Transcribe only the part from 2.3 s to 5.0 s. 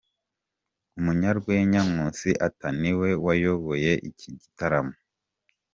Arthur niwe wayoboye iki gitaramo.